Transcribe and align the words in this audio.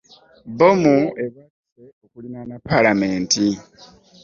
Bbomu 0.51 0.95
ebwatuse 1.23 1.99
okuliraana 2.05 2.55
palamenti. 2.67 3.47